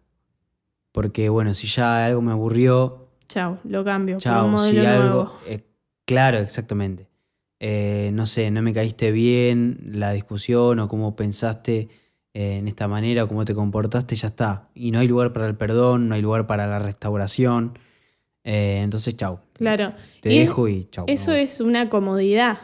[0.93, 5.05] Porque, bueno, si ya algo me aburrió, Chao, lo cambio un chao, modelo si algo...
[5.05, 5.33] nuevo.
[5.47, 5.65] eh,
[6.05, 7.09] claro, exactamente.
[7.61, 11.89] No sé, no me caíste bien la discusión o cómo pensaste
[12.33, 14.69] en esta manera o cómo te comportaste, ya está.
[14.75, 17.77] Y no hay lugar para el perdón, no hay lugar para la restauración.
[18.45, 19.41] Eh, entonces, chao.
[19.55, 19.93] Claro.
[20.21, 21.05] Te Y dejo y chao.
[21.09, 22.61] Eso es una comodidad,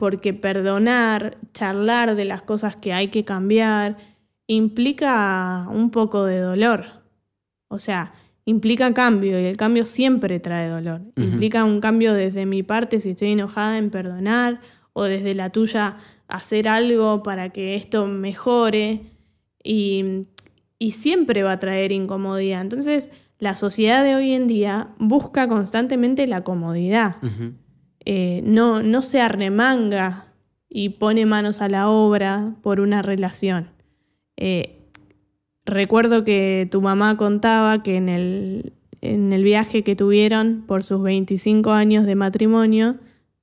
[0.00, 3.98] porque perdonar, charlar de las cosas que hay que cambiar,
[4.46, 6.86] implica un poco de dolor.
[7.68, 8.14] O sea,
[8.46, 11.02] implica cambio y el cambio siempre trae dolor.
[11.16, 14.62] Implica un cambio desde mi parte si estoy enojada en perdonar
[14.94, 19.02] o desde la tuya hacer algo para que esto mejore
[19.62, 20.24] y,
[20.78, 22.62] y siempre va a traer incomodidad.
[22.62, 27.16] Entonces, la sociedad de hoy en día busca constantemente la comodidad.
[28.04, 30.26] Eh, no, no se arremanga
[30.68, 33.68] y pone manos a la obra por una relación.
[34.36, 34.78] Eh,
[35.64, 41.02] recuerdo que tu mamá contaba que en el, en el viaje que tuvieron por sus
[41.02, 42.96] 25 años de matrimonio,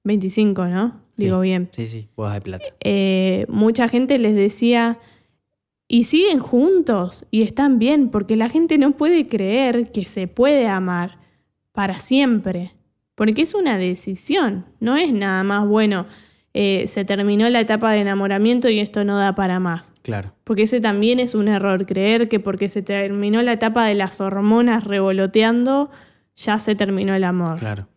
[0.03, 1.01] 25, ¿no?
[1.15, 1.25] Sí.
[1.25, 1.69] Digo bien.
[1.71, 2.65] Sí, sí, bodas de plata.
[2.79, 4.99] Eh, mucha gente les decía,
[5.87, 10.67] y siguen juntos y están bien, porque la gente no puede creer que se puede
[10.67, 11.19] amar
[11.71, 12.73] para siempre,
[13.17, 16.05] porque es una decisión, no es nada más, bueno,
[16.53, 19.91] eh, se terminó la etapa de enamoramiento y esto no da para más.
[20.03, 20.35] Claro.
[20.43, 24.21] Porque ese también es un error, creer que porque se terminó la etapa de las
[24.21, 25.89] hormonas revoloteando,
[26.35, 27.57] ya se terminó el amor.
[27.57, 27.87] Claro.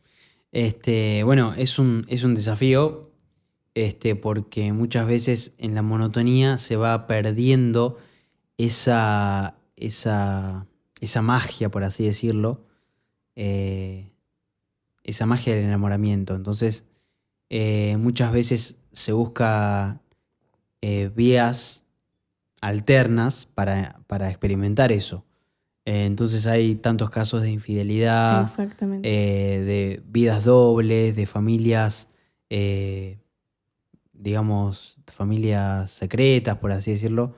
[0.53, 3.11] Este, bueno, es un, es un desafío,
[3.75, 7.99] este, porque muchas veces en la monotonía se va perdiendo
[8.57, 10.67] esa, esa,
[10.99, 12.65] esa magia, por así decirlo,
[13.37, 14.10] eh,
[15.05, 16.35] esa magia del enamoramiento.
[16.35, 16.85] Entonces,
[17.49, 20.01] eh, muchas veces se busca
[20.81, 21.85] eh, vías
[22.61, 25.25] alternas para, para experimentar eso.
[25.85, 32.09] Eh, entonces hay tantos casos de infidelidad, de vidas dobles, de familias,
[34.13, 37.35] digamos, familias secretas, por así decirlo.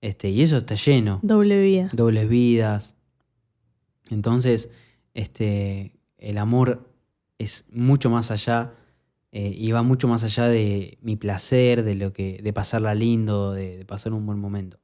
[0.00, 1.20] Este, y eso está lleno.
[1.22, 1.88] Doble vida.
[1.92, 2.96] Dobles vidas.
[4.10, 4.68] Entonces,
[5.14, 6.93] este, el amor
[7.38, 8.72] es mucho más allá
[9.32, 13.52] eh, y va mucho más allá de mi placer, de lo que, de pasarla lindo,
[13.52, 14.78] de, de pasar un buen momento.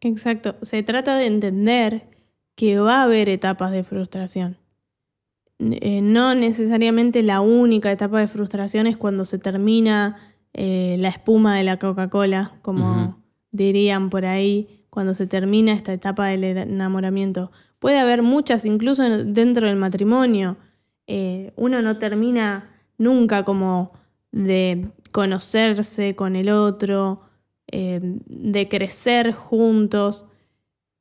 [0.00, 0.56] Exacto.
[0.62, 2.08] Se trata de entender
[2.56, 4.58] que va a haber etapas de frustración.
[5.60, 10.16] Eh, no necesariamente la única etapa de frustración es cuando se termina
[10.52, 16.26] eh, la espuma de la Coca-Cola, como dirían por ahí, cuando se termina esta etapa
[16.26, 17.50] del enamoramiento.
[17.78, 20.56] Puede haber muchas, incluso en- dentro del matrimonio.
[21.06, 23.92] Eh, uno no termina nunca como
[24.32, 27.22] de conocerse con el otro,
[27.68, 30.26] eh, de crecer juntos,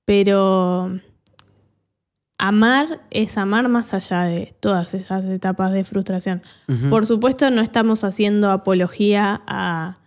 [0.05, 0.91] pero
[2.37, 6.41] amar es amar más allá de todas esas etapas de frustración.
[6.89, 9.97] Por supuesto, no estamos haciendo apología a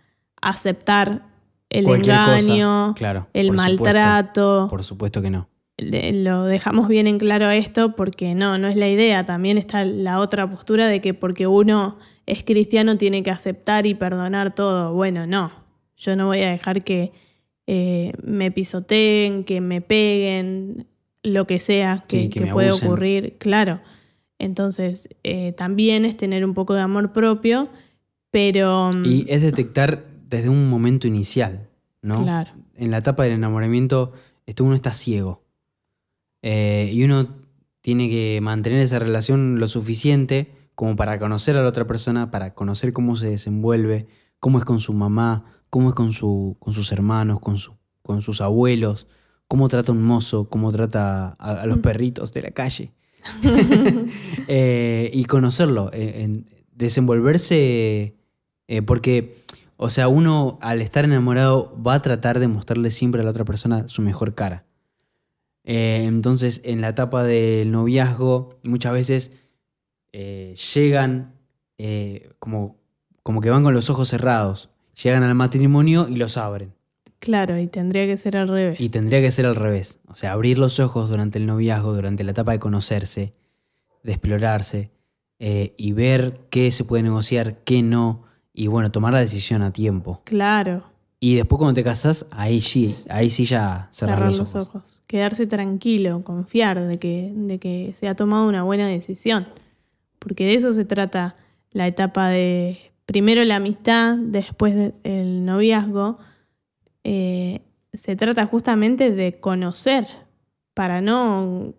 [0.41, 1.23] aceptar
[1.69, 4.67] el Cualquier engaño, claro, el por supuesto, maltrato.
[4.69, 5.49] por supuesto que no.
[5.77, 9.25] Lo dejamos bien en claro esto porque no, no es la idea.
[9.25, 13.93] También está la otra postura de que porque uno es cristiano tiene que aceptar y
[13.93, 14.93] perdonar todo.
[14.93, 15.51] Bueno, no.
[15.95, 17.11] Yo no voy a dejar que
[17.67, 20.87] eh, me pisoteen, que me peguen,
[21.23, 22.87] lo que sea que, Sí, que que me puede abusen.
[22.87, 23.35] ocurrir.
[23.37, 23.79] Claro.
[24.39, 27.69] Entonces, eh, también es tener un poco de amor propio,
[28.31, 28.89] pero...
[28.95, 31.67] mm, Y es detectar desde un momento inicial,
[32.01, 32.23] ¿no?
[32.23, 32.51] Claro.
[32.75, 34.13] En la etapa del enamoramiento,
[34.45, 35.41] esto uno está ciego.
[36.49, 37.27] Eh, y uno
[37.81, 42.53] tiene que mantener esa relación lo suficiente como para conocer a la otra persona, para
[42.53, 44.07] conocer cómo se desenvuelve,
[44.39, 48.21] cómo es con su mamá, cómo es con, su, con sus hermanos, con, su, con
[48.21, 49.07] sus abuelos,
[49.49, 51.81] cómo trata un mozo, cómo trata a, los mm.
[51.81, 52.93] perritos de la calle.
[54.49, 58.15] Eh, y conocerlo, eh, desenvolverse,
[58.69, 59.43] eh, porque,
[59.75, 63.43] o sea, uno al estar enamorado va a tratar de mostrarle siempre a la otra
[63.43, 64.66] persona su mejor cara.
[65.69, 69.31] Entonces, en la etapa del noviazgo, muchas veces
[70.11, 71.33] llegan
[72.39, 72.77] como,
[73.21, 74.69] como que van con los ojos cerrados,
[75.03, 76.73] llegan al matrimonio y los abren.
[77.19, 78.79] Claro, y tendría que ser al revés.
[78.79, 79.99] Y tendría que ser al revés.
[80.07, 83.33] O sea, abrir los ojos durante el noviazgo, durante la etapa de conocerse,
[84.03, 84.91] de explorarse,
[85.39, 89.71] eh, y ver qué se puede negociar, qué no, y bueno, tomar la decisión a
[89.71, 90.21] tiempo.
[90.23, 90.83] Claro.
[91.19, 95.01] Y después cuando te casas, ahí sí, ahí sí ya cerrar, los, ojos.
[95.07, 99.47] Quedarse tranquilo, confiar de que, de que se ha tomado una buena decisión.
[100.19, 101.35] Porque de eso se trata
[101.71, 106.19] la etapa de primero la amistad, después el noviazgo
[107.03, 107.61] eh,
[107.93, 110.07] se trata justamente de conocer,
[110.77, 111.73] para no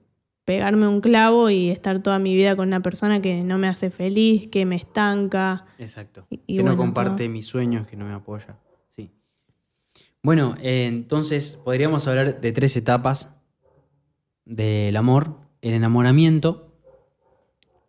[0.44, 3.90] pegarme un clavo y estar toda mi vida con una persona que no me hace
[3.90, 5.66] feliz, que me estanca.
[5.78, 6.26] Exacto.
[6.28, 8.56] que no comparte mis sueños, que no me apoya.
[10.28, 13.34] Bueno, eh, entonces podríamos hablar de tres etapas
[14.44, 15.38] del amor.
[15.62, 16.70] El enamoramiento,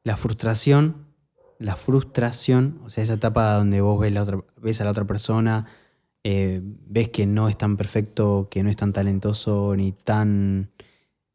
[0.05, 1.05] la frustración,
[1.57, 5.05] la frustración, o sea, esa etapa donde vos ves, la otra, ves a la otra
[5.05, 5.65] persona,
[6.23, 10.71] eh, ves que no es tan perfecto, que no es tan talentoso, ni tan,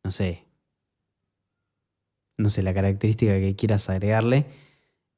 [0.03, 0.47] no sé,
[2.39, 4.47] no sé, la característica que quieras agregarle,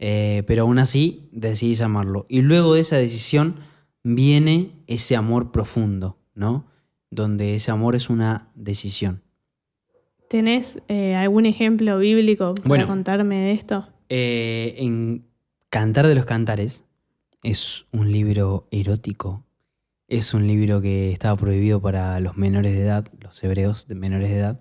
[0.01, 2.27] eh, pero aún así decidís amarlo.
[2.29, 3.61] Y luego de esa decisión
[4.15, 6.67] viene ese amor profundo, ¿no?
[7.11, 9.23] Donde ese amor es una decisión.
[10.29, 13.89] ¿Tenés eh, algún ejemplo bíblico para contarme de esto?
[14.09, 15.27] en
[15.69, 16.85] Cantar de los Cantares
[17.43, 19.47] es un libro erótico
[20.09, 24.31] es un libro que estaba prohibido para los menores de edad, los hebreos de menores
[24.31, 24.61] de edad.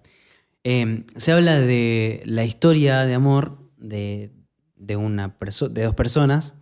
[0.64, 4.32] Em, se habla de la historia de amor de,
[4.98, 5.36] una
[5.70, 6.56] de dos personas,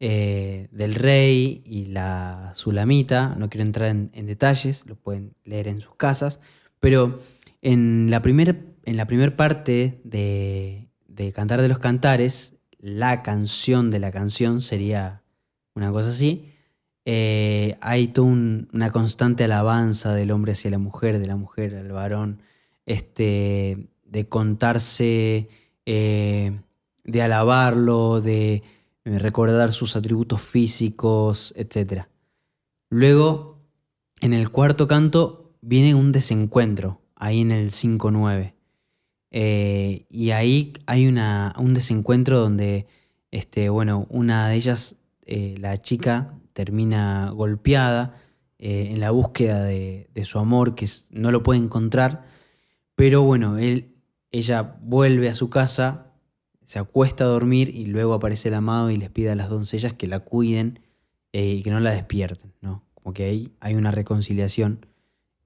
[0.00, 3.34] eh, del rey y la sulamita.
[3.36, 6.40] No quiero entrar en, detalles, lo pueden leer en sus casas,
[6.80, 7.20] pero
[7.62, 8.56] en la primera
[9.06, 15.22] primer parte de, de Cantar de los Cantares, la canción de la canción sería
[15.74, 16.50] una cosa así.
[17.06, 21.92] Eh, hay toda una constante alabanza del hombre hacia la mujer, de la mujer al
[21.92, 22.40] varón,
[22.86, 25.48] este, de contarse,
[25.86, 26.58] eh,
[27.04, 28.62] de alabarlo, de
[29.04, 32.04] recordar sus atributos físicos, etc.
[32.90, 33.60] Luego,
[34.20, 38.54] en el cuarto canto, viene un desencuentro, ahí en el 5-9.
[39.30, 42.86] y ahí hay una, un desencuentro donde,
[43.30, 48.14] este, bueno, una de ellas, la chica, termina golpeada
[48.58, 52.24] eh, en la búsqueda de, su amor, que no lo puede encontrar,
[52.94, 53.92] pero bueno, él,
[54.30, 56.03] ella vuelve a su casa,
[56.64, 59.92] se acuesta a dormir y luego aparece el amado y les pide a las doncellas
[59.92, 60.80] que la cuiden
[61.32, 62.82] eh, y que no la despierten, ¿no?
[62.94, 64.86] Como que ahí hay una reconciliación.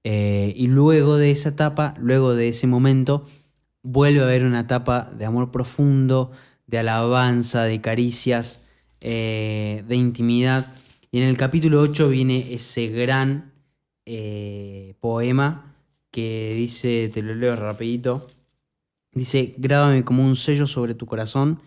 [0.03, 3.25] Eh, y luego de esa etapa, luego de ese momento,
[3.83, 6.31] vuelve a haber una etapa de amor profundo,
[6.67, 8.61] de alabanza, de caricias,
[9.01, 10.73] de intimidad
[11.11, 13.51] y en el capítulo 8 viene ese gran
[14.05, 15.75] eh, poema
[16.11, 18.27] que dice, te lo leo rapidito,
[19.11, 21.61] dice, grábame como un sello sobre tu corazón,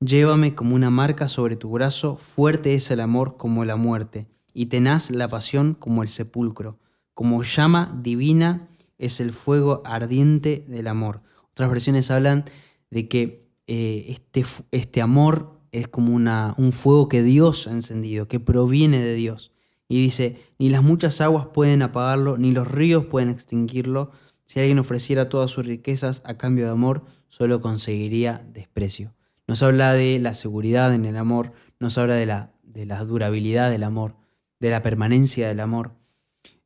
[0.00, 4.66] llévame como una marca sobre tu brazo, fuerte es el amor como la muerte, y
[4.66, 6.78] tenaz la pasión como el sepulcro,
[7.14, 11.22] como llama divina es el fuego ardiente del amor.
[11.52, 12.44] Otras versiones hablan
[12.90, 18.28] de que eh, este, este amor es como una, un fuego que Dios ha encendido,
[18.28, 19.52] que proviene de Dios.
[19.88, 24.10] Y dice, ni las muchas aguas pueden apagarlo, ni los ríos pueden extinguirlo.
[24.46, 29.14] Si alguien ofreciera todas sus riquezas a cambio de amor, solo conseguiría desprecio.
[29.48, 33.70] Nos habla de la seguridad en el amor, nos habla de la, de la durabilidad
[33.70, 34.16] del amor,
[34.60, 35.94] de la permanencia del amor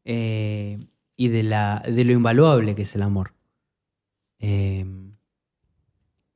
[0.05, 0.78] eh,
[1.16, 3.33] y de, la, de lo invaluable que es el amor.
[4.39, 4.85] Eh,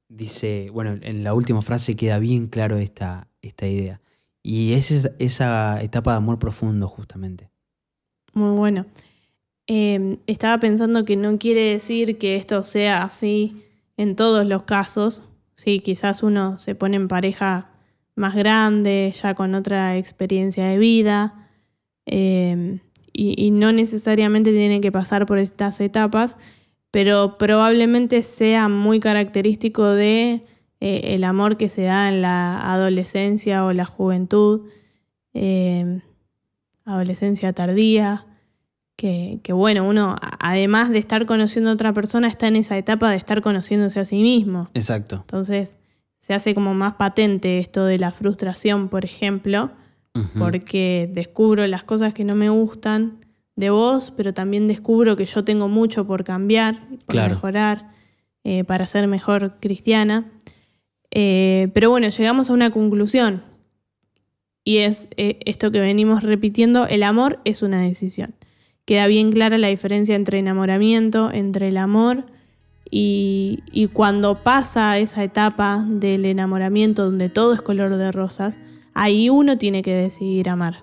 [0.09, 4.01] dice, bueno, en la última frase queda bien claro esta, esta idea.
[4.43, 7.51] Y es esa etapa de amor profundo, justamente.
[8.33, 8.87] Muy bueno.
[9.67, 13.63] Em, estaba pensando que no quiere decir que esto sea así
[13.97, 15.25] en todos los casos.
[15.55, 17.71] Sí, quizás uno se pone en pareja
[18.15, 21.49] más grande, ya con otra experiencia de vida,
[22.07, 22.81] em,
[23.13, 26.37] y, no necesariamente tiene que pasar por estas etapas,
[26.91, 30.43] pero probablemente sea muy característico de
[30.81, 34.69] eh, el amor que se da en la adolescencia o la juventud,
[35.33, 36.01] eh,
[36.85, 38.27] adolescencia tardía,
[38.97, 43.11] que, que, bueno, uno además de estar conociendo a otra persona, está en esa etapa
[43.11, 44.69] de estar conociéndose a sí mismo.
[44.75, 45.17] Exacto.
[45.17, 45.77] Entonces
[46.21, 49.71] se hace como más patente esto de la frustración, por ejemplo,
[50.39, 53.19] porque descubro las cosas que no me gustan
[53.57, 57.35] de vos, pero también descubro que yo tengo mucho por cambiar, por Claro.
[57.35, 57.91] mejorar,
[58.45, 60.25] eh, para ser mejor cristiana.
[61.11, 63.43] Eh, pero bueno, llegamos a una conclusión.
[64.65, 68.35] Y es eh, esto que venimos repitiendo, el amor es una decisión.
[68.85, 72.25] Queda bien clara la diferencia entre enamoramiento, entre el amor
[72.91, 78.59] y, y cuando pasa esa etapa del enamoramiento donde todo es color de rosas,
[78.93, 80.83] ahí uno tiene que decidir amar.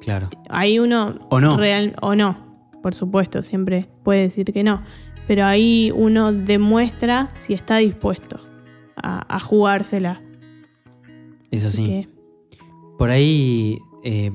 [0.00, 0.28] Claro.
[0.48, 1.56] Ahí uno O no.
[1.56, 2.38] real o no,
[2.82, 4.80] por supuesto, siempre puede decir que no,
[5.26, 8.40] pero ahí uno demuestra si está dispuesto
[8.96, 10.22] a, a jugársela.
[11.50, 11.86] Es Así así.
[11.86, 12.08] que,
[12.98, 14.32] Por ahí eh,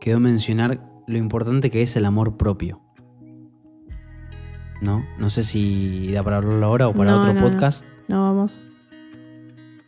[0.00, 2.80] quedó mencionar lo importante que es el amor propio.
[4.80, 5.04] ¿No?
[5.18, 7.84] No sé si da para hablarlo ahora o para No, otro no, podcast.
[8.06, 8.58] no vamos.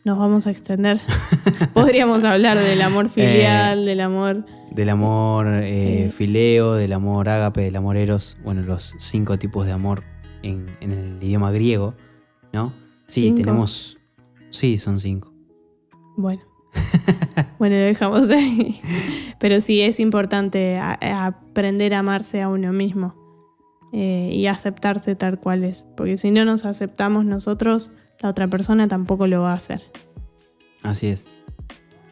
[0.03, 0.99] Nos vamos a extender.
[1.73, 4.45] Podríamos hablar del amor filial, del amor.
[4.71, 6.09] Del amor eh, Eh.
[6.09, 8.35] fileo, del amor ágape, del amor eros.
[8.43, 10.03] Bueno, los cinco tipos de amor
[10.43, 11.93] en, en el idioma griego,
[12.51, 12.73] ¿no?
[13.07, 13.35] Sí, ¿Cinco?
[13.37, 13.97] tenemos...
[14.49, 15.31] Sí, son cinco.
[16.17, 16.41] Bueno.
[17.59, 18.81] bueno, lo dejamos ahí.
[19.39, 23.15] Pero sí es importante a- a aprender a amarse a uno mismo
[23.93, 25.85] eh, y aceptarse tal cual es.
[25.97, 29.81] Porque si no nos aceptamos nosotros, la otra persona tampoco lo va a hacer.
[30.83, 31.27] Así es.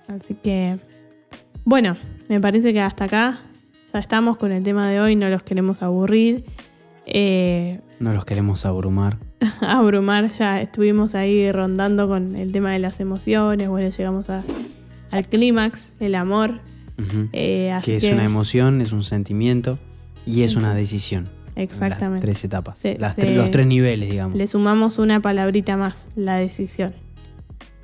[0.07, 0.79] Así que,
[1.65, 1.95] bueno,
[2.29, 3.39] me parece que hasta acá
[3.93, 6.45] ya estamos con el tema de hoy, no los queremos aburrir.
[7.05, 9.17] Eh, No los queremos abrumar.
[9.61, 14.43] abrumar, ya estuvimos ahí rondando con el tema de las emociones, bueno, llegamos a-
[15.11, 16.59] al clímax, el amor.
[17.31, 19.79] Eh, así que es una emoción, es un sentimiento
[20.25, 21.29] y es una decisión.
[21.55, 22.27] Exactamente.
[22.27, 22.77] Las tres etapas.
[22.79, 24.37] Se- Las se- tre- los tres niveles, digamos.
[24.37, 26.93] Le sumamos una palabrita más, la decisión.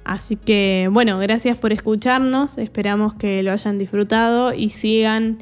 [0.03, 2.58] Así que, bueno, gracias por escucharnos.
[2.58, 5.39] Esperamos que lo hayan disfrutado y sigan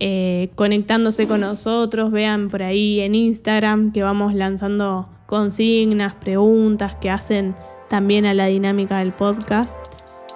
[0.00, 2.10] eh, conectándose con nosotros.
[2.10, 7.54] Vean por ahí en Instagram que vamos lanzando consignas, preguntas que hacen
[7.88, 9.78] también a la dinámica del podcast.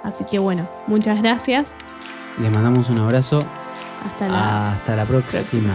[0.02, 1.74] Así que, bueno, muchas gracias.
[2.40, 3.42] Les mandamos un abrazo.
[4.06, 5.74] Hasta la Hasta la próxima.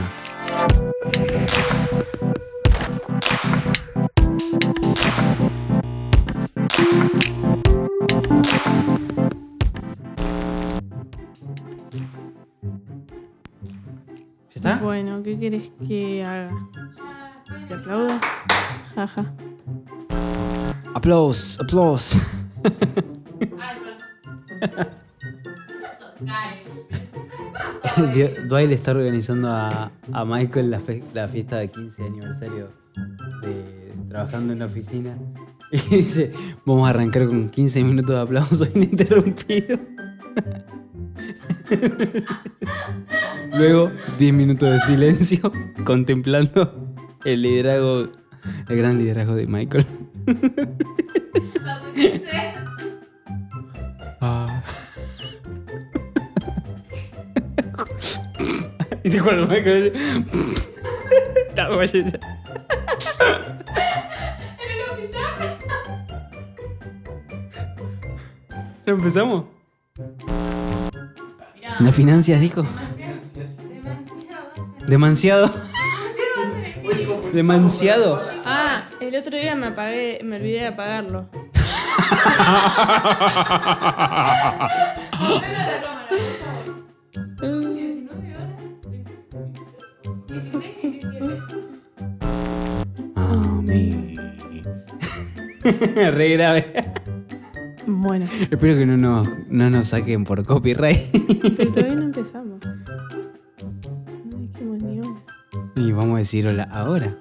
[14.50, 14.78] ¿Ya está?
[14.78, 16.50] Bueno, ¿qué quieres que haga?
[17.68, 18.20] ¿Te aplaudo?
[18.96, 19.26] Jaja.
[20.94, 22.18] Aplausos, aplausos.
[28.48, 32.70] Dwight le está organizando a, a Michael la, fe- la fiesta de 15 aniversario
[33.42, 35.18] de trabajando en la oficina.
[35.72, 36.34] Y dice,
[36.66, 39.80] vamos a arrancar con 15 minutos de aplauso ininterrumpido.
[43.54, 45.52] Luego 10 minutos de silencio
[45.86, 48.10] contemplando el liderazgo,
[48.70, 49.86] el gran liderazgo de Michael.
[54.24, 54.62] Ah.
[59.04, 60.26] Y te cuando Michael dice,
[61.50, 62.20] Está guayeta.
[68.86, 69.46] ¿Ya empezamos?
[71.80, 72.64] ¿Las finanzas dijo?
[74.88, 75.50] Demasiado.
[75.50, 75.71] Demasiado.
[78.46, 81.30] Ah, el otro día me apagué, me olvidé de apagarlo.
[93.16, 94.18] Amén.
[95.96, 96.74] Re grave.
[97.86, 101.00] Bueno, Espero que no nos, no nos saquen por copyright.
[101.58, 101.96] pero todavía
[105.84, 107.18] Y vamos a decir hola ahora.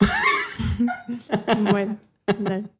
[1.70, 2.77] Bueno, dale.